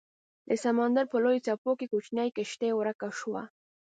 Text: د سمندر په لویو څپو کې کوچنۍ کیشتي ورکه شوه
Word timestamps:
د 0.49 0.49
سمندر 0.63 1.05
په 1.11 1.17
لویو 1.23 1.43
څپو 1.45 1.71
کې 1.79 1.85
کوچنۍ 1.91 2.29
کیشتي 2.35 2.69
ورکه 2.75 3.07
شوه 3.19 3.43